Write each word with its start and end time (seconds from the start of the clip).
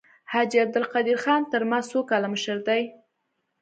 حاجي 0.31 0.57
عبدالقدیر 0.65 1.17
خان 1.23 1.41
تر 1.51 1.61
ما 1.69 1.79
څو 1.89 1.99
کاله 2.09 2.27
مشر 2.33 2.57
دی. 2.67 2.81